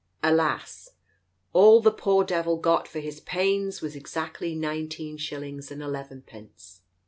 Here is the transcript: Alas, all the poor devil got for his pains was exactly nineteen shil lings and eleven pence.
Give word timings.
Alas, 0.23 0.89
all 1.53 1.79
the 1.79 1.91
poor 1.91 2.23
devil 2.23 2.57
got 2.57 2.87
for 2.87 2.97
his 2.99 3.19
pains 3.19 3.81
was 3.81 3.95
exactly 3.95 4.55
nineteen 4.55 5.15
shil 5.15 5.41
lings 5.41 5.69
and 5.69 5.83
eleven 5.83 6.23
pence. 6.23 6.81